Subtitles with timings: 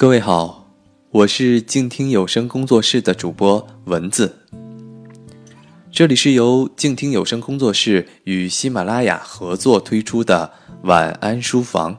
[0.00, 0.66] 各位好，
[1.10, 4.34] 我是静听有声工作室的主播蚊子。
[5.92, 10.50] 这里是由静听有声工作室与喜马拉雅合作推出的
[10.84, 11.98] 晚安书房。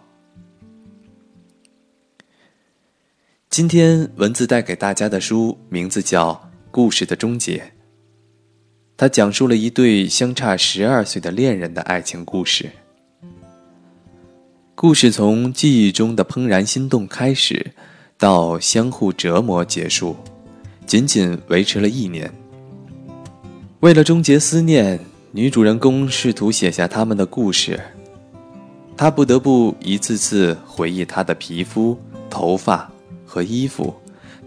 [3.52, 6.34] 今天蚊子带给大家的书名字叫
[6.72, 7.60] 《故事的终结》，
[8.98, 12.72] 它讲述了一对相差十二岁的恋人的爱情故事。
[14.74, 17.74] 故事从记忆中的怦然心动开始，
[18.22, 20.16] 到相互折磨结束，
[20.86, 22.32] 仅仅维持了一年。
[23.80, 25.00] 为了终结思念，
[25.32, 27.82] 女主人公试图写下他们的故事。
[28.96, 31.98] 她不得不一次次回忆她的皮肤、
[32.30, 32.88] 头发
[33.26, 33.92] 和衣服，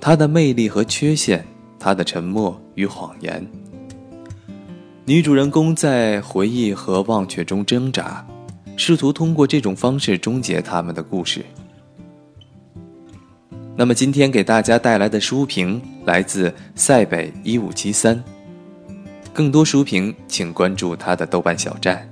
[0.00, 1.44] 她的魅力和缺陷，
[1.76, 3.44] 她的沉默与谎言。
[5.04, 8.24] 女主人公在回忆和忘却中挣扎。
[8.76, 11.44] 试图通过这种方式终结他们的故事。
[13.76, 18.22] 那么今天给大家带来的书评来自塞北一五七三，
[19.32, 22.08] 更多书评请关注他的豆瓣小站。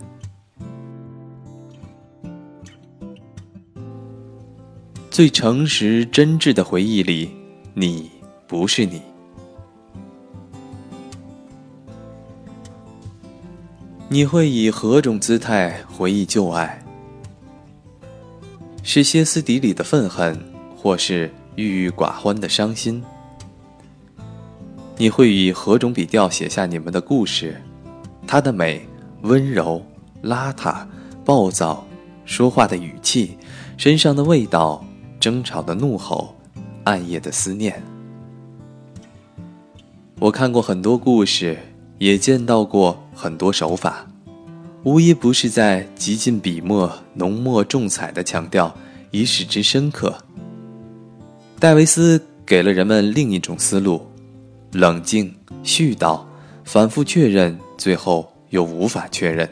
[5.08, 7.30] 最诚实真挚的回忆里，
[7.74, 8.10] 你
[8.48, 9.00] 不是你。
[14.08, 16.82] 你会以何种姿态回忆旧爱？
[18.82, 20.36] 是歇斯底里的愤恨，
[20.76, 23.02] 或是郁郁寡欢的伤心？
[24.96, 27.60] 你会以何种笔调写下你们的故事？
[28.26, 28.86] 它的美、
[29.22, 29.82] 温柔、
[30.22, 30.86] 邋遢、
[31.24, 31.86] 暴躁，
[32.24, 33.36] 说话的语气，
[33.76, 34.84] 身上的味道，
[35.18, 36.34] 争吵的怒吼，
[36.84, 37.82] 暗夜的思念。
[40.18, 41.58] 我看过很多故事。
[41.98, 44.04] 也见到过很多手法，
[44.82, 48.74] 无一不是在极尽笔墨、浓墨重彩的强调，
[49.12, 50.12] 以使之深刻。
[51.62, 54.04] 戴维斯给了人们另一种思路：
[54.72, 56.20] 冷静、絮叨、
[56.64, 59.48] 反复确认，最后又无法确认。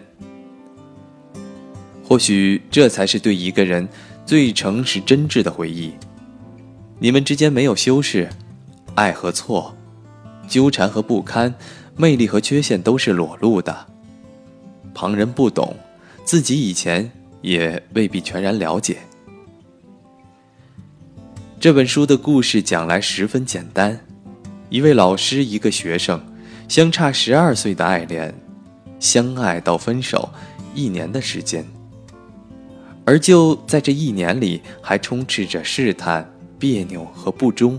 [2.02, 3.88] 或许这才是对一个人
[4.26, 5.92] 最诚实、真挚的回忆。
[6.98, 8.28] 你们之间没有修饰，
[8.96, 9.72] 爱和错，
[10.48, 11.54] 纠缠和不堪。
[11.96, 13.86] 魅力和缺陷都是裸露的，
[14.92, 15.76] 旁人不懂，
[16.24, 17.08] 自己以前
[17.40, 18.96] 也未必全然了解。
[21.60, 24.00] 这本书的故事讲来十分简单：
[24.70, 26.18] 一位老师，一个学生，
[26.70, 28.34] 相差十二岁的爱恋，
[28.98, 30.26] 相爱到分手，
[30.74, 31.62] 一年的时间。
[33.04, 37.78] 而就在这一年里，还充斥着试探、别扭和不忠。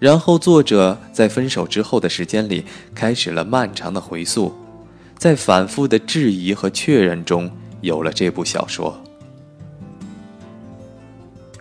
[0.00, 4.52] 然后，作者在分手之后的时间里，开始了漫长的回溯，
[5.16, 7.48] 在反复的质疑和确认中，
[7.82, 9.00] 有了这部小说。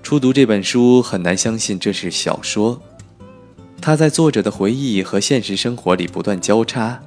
[0.07, 2.81] 初读这本书，很难相信这是小说，
[3.81, 6.97] 它在作者的回忆和现实生活里不断交叉，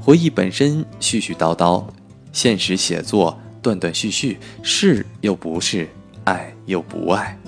[0.00, 1.84] 回忆本身絮絮叨叨，
[2.32, 5.86] 现实写作断断续续，是又不是，
[6.24, 7.38] 爱又不爱。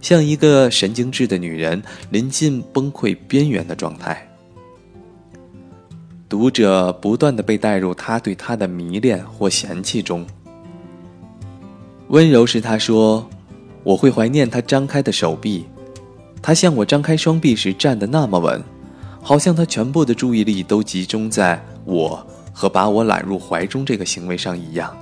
[0.00, 4.28] 像一个神经质的女人临近崩溃边缘的状态，
[6.28, 10.24] 读者不断的被带入他对她的迷恋或嫌弃中。
[12.10, 13.28] 温柔时，他说
[13.86, 15.64] ：“我会怀念他张开的手臂，
[16.42, 18.60] 他向我张开双臂时站得那么稳，
[19.22, 24.92] 好像他全部的注意力都集中在我和把我揽入怀中这个行为上一样。”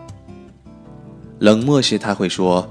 [1.40, 2.70] 冷漠时，他会说：“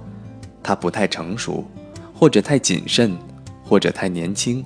[0.61, 1.65] 他不太成熟。”
[2.13, 3.17] 或者太谨慎，
[3.63, 4.63] 或者太年轻，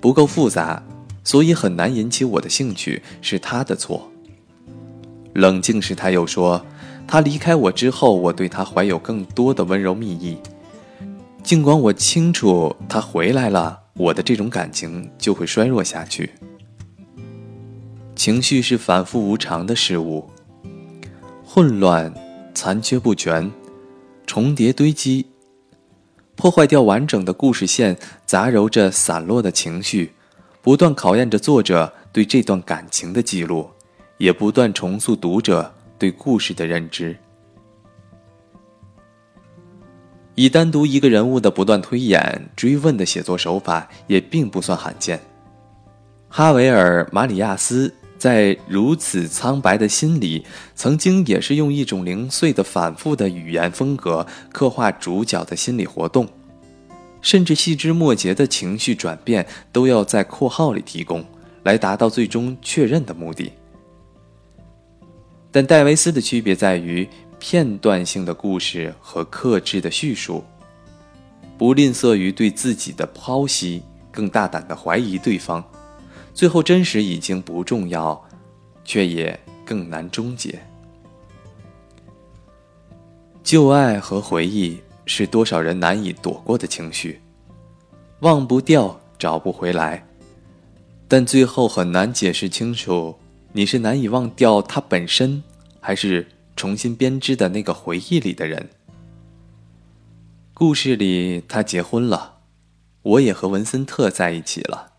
[0.00, 0.80] 不够复杂，
[1.24, 4.08] 所以很难引起我的兴趣，是他的错。
[5.34, 6.64] 冷静时，他又说
[7.06, 10.38] ：“他离开我之后，我对他怀有更多的温柔蜜意。
[11.42, 16.30] 尽管我清楚他回来了，我的这种感情就会衰弱下去。
[18.14, 20.30] 情绪是反复无常的事物，
[21.44, 22.12] 混乱、
[22.54, 23.50] 残缺不全、
[24.26, 25.26] 重叠堆积。”
[26.36, 30.12] 破坏掉完整的故事线，杂糅着散落的情绪，
[30.62, 33.68] 不断考验着作者对这段感情的记录，
[34.16, 37.16] 也不断重塑读者对故事的认知。
[40.34, 45.20] 以单独一个人物的不断推演、追问的写作手法，也并不算罕见。
[46.28, 56.26] 哈维尔·马里亚斯在《如此苍白的心》里，曾经也是用一种零碎的、反复的语言风格刻画主角的心理活动。
[57.20, 61.24] 甚至细枝末节的情绪转变都要在括号里提供，
[61.62, 63.52] 来达到最终确认的目的。
[65.50, 67.06] 但戴维斯的区别在于
[67.44, 70.44] 片段性的故事和克制的叙述。
[71.58, 75.60] 不吝啬于对自己的剖析，更大胆的怀疑对方，
[76.32, 78.24] 最后真实已经不重要，
[78.84, 80.56] 却也更难终结。
[83.42, 87.20] 旧爱和回忆是多少人难以躲过的情绪，
[88.20, 90.06] 忘不掉，找不回来，
[91.08, 93.16] 但最后很难解释清楚，
[93.50, 95.42] 你是难以忘掉它本身，
[95.80, 96.24] 还是
[96.56, 98.70] 重新编织的那个回忆里的人。
[100.54, 102.40] 故事里他结婚了，
[103.02, 104.92] 我也和文森特在一起了。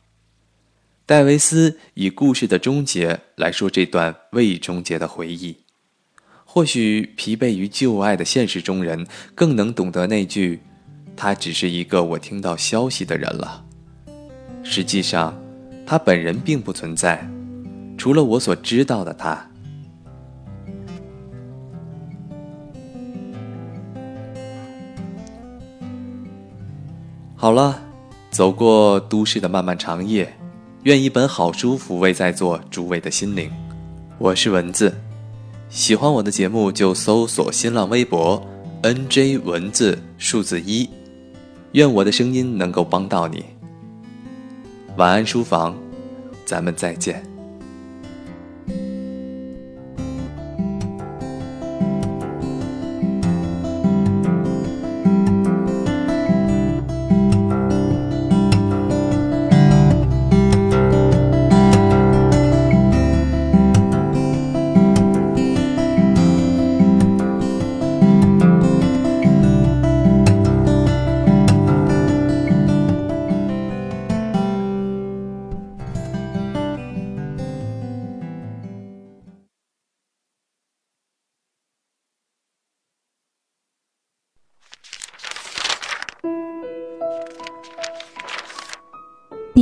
[1.06, 5.58] 戴维斯以故事的终结来说这段未终结的回忆。
[6.46, 10.62] 或许疲惫于旧爱的现实中人，更能懂得那句
[11.18, 13.66] ：“他只是一个我听到消息的人了。”
[14.64, 15.36] 实际上，
[15.86, 17.28] 他本人并不存在，
[17.98, 19.50] 除了我所知道的他。
[27.44, 27.78] 好了，
[28.32, 30.34] 走过都市的漫漫长夜，
[30.84, 33.52] 愿一本好书抚慰在座诸位的心灵。
[34.18, 34.96] 我是文字。
[35.68, 38.42] 喜欢我的节目，就搜索新浪微博
[38.84, 40.90] “nj 文字数字一”，
[41.74, 43.44] 愿我的声音能够帮到你。
[44.96, 45.76] 晚安，书房，
[46.46, 47.33] 咱们再见。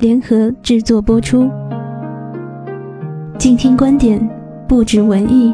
[0.00, 1.46] 联合制作播出，
[3.38, 4.18] 静听观点，
[4.66, 5.52] 不止文艺。